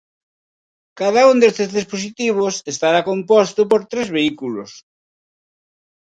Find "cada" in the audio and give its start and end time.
0.99-1.21